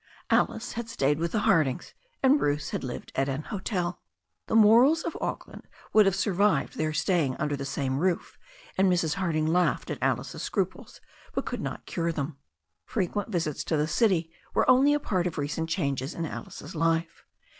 Alice 0.31 0.71
had 0.73 0.89
stayed 0.89 1.19
with 1.19 1.31
the 1.31 1.41
Hardings, 1.41 1.93
and 2.23 2.39
Bruce 2.39 2.71
had 2.71 2.83
lived 2.83 3.11
at 3.13 3.29
an 3.29 3.43
hotel. 3.43 4.01
The 4.47 4.55
morals 4.55 5.03
of 5.03 5.15
Auckland 5.21 5.67
would 5.93 6.07
have 6.07 6.15
survived 6.15 6.75
their 6.75 6.91
staying 6.91 7.37
under 7.37 7.55
the 7.55 7.65
same 7.65 7.99
roof, 7.99 8.35
and 8.79 8.91
Mrs. 8.91 9.13
Hard 9.13 9.35
ing 9.35 9.45
laughed 9.45 9.91
at 9.91 10.01
Alice's 10.01 10.41
scruples, 10.41 11.01
but 11.35 11.45
could 11.45 11.61
not 11.61 11.85
cure 11.85 12.11
them. 12.11 12.37
Frequent 12.83 13.29
visits 13.29 13.63
to 13.65 13.77
the 13.77 13.87
city 13.87 14.31
were 14.55 14.67
only 14.67 14.95
a 14.95 14.99
part 14.99 15.27
of 15.27 15.37
recent 15.37 15.69
changes 15.69 16.15
in 16.15 16.25
Alice's 16.25 16.73
life. 16.73 17.23